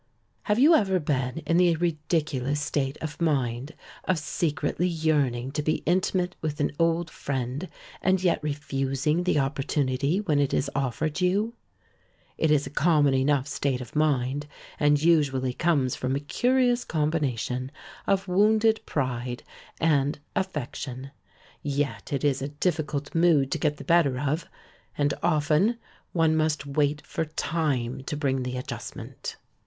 Have 0.45 0.57
you 0.57 0.73
ever 0.73 0.99
been 0.99 1.43
in 1.45 1.57
the 1.57 1.75
ridiculous 1.75 2.59
state 2.59 2.97
of 3.03 3.21
mind 3.21 3.73
of 4.05 4.17
secretly 4.17 4.87
yearning 4.87 5.51
to 5.51 5.61
be 5.61 5.83
intimate 5.85 6.35
with 6.41 6.59
an 6.59 6.71
old 6.79 7.11
friend 7.11 7.69
and 8.01 8.23
yet 8.23 8.39
refusing 8.41 9.25
the 9.25 9.37
opportunity 9.37 10.19
when 10.19 10.39
it 10.39 10.55
is 10.55 10.71
offered 10.73 11.21
you? 11.21 11.53
It 12.35 12.49
is 12.49 12.65
a 12.65 12.71
common 12.71 13.13
enough 13.13 13.45
state 13.47 13.79
of 13.79 13.95
mind 13.95 14.47
and 14.79 14.99
usually 14.99 15.53
comes 15.53 15.95
from 15.95 16.15
a 16.15 16.19
curious 16.19 16.83
combination 16.83 17.69
of 18.07 18.27
wounded 18.27 18.83
pride 18.87 19.43
and 19.79 20.17
affection. 20.35 21.11
Yet 21.61 22.11
it 22.11 22.23
is 22.23 22.41
a 22.41 22.47
difficult 22.47 23.13
mood 23.13 23.51
to 23.51 23.59
get 23.59 23.77
the 23.77 23.83
better 23.83 24.19
of 24.19 24.47
and 24.97 25.13
often 25.21 25.77
one 26.11 26.35
must 26.35 26.65
wait 26.65 27.05
for 27.05 27.23
time 27.23 28.01
to 28.05 28.17
bring 28.17 28.41
the 28.41 28.57
adjustment. 28.57 29.35